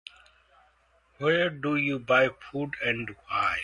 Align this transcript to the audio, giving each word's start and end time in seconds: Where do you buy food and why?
Where 1.19 1.51
do 1.51 1.75
you 1.75 1.99
buy 1.99 2.29
food 2.51 2.73
and 2.83 3.15
why? 3.27 3.59